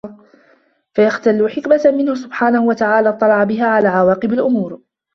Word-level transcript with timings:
فَيَخْتَلُّوا 0.93 1.47
حِكْمَةً 1.49 1.79
مِنْهُ 1.85 2.13
سُبْحَانَهُ 2.15 2.63
وَتَعَالَى 2.65 3.09
اطَّلَعَ 3.09 3.43
بِهَا 3.43 3.67
عَلَى 3.67 3.87
عَوَاقِبِ 3.87 4.33
الْأُمُورِ 4.33 4.81